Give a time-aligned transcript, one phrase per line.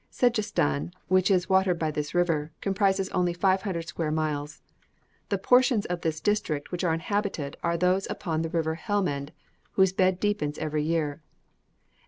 [0.11, 4.63] Sedjestan, which is watered by this river, comprises only 500 square miles.
[5.29, 9.29] The portions of this district which are inhabited are those upon the river Helmend,
[9.73, 11.21] whose bed deepens every year.